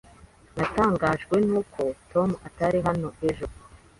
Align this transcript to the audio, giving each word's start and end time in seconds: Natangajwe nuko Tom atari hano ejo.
Natangajwe 0.55 1.35
nuko 1.47 1.81
Tom 2.11 2.29
atari 2.47 2.79
hano 2.87 3.07
ejo. 3.29 3.45